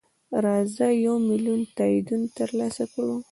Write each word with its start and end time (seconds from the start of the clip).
راځه 0.45 0.87
یو 1.05 1.15
میلیون 1.29 1.61
تاییدونه 1.77 2.27
ترلاسه 2.37 2.83
کړو. 2.93 3.15